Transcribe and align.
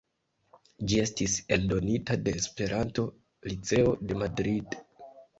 Ĝi 0.91 0.95
estis 1.01 1.33
eldonita 1.57 2.17
de 2.27 2.33
Esperanto-Liceo 2.39 3.91
de 4.13 4.17
Madrid. 4.23 4.75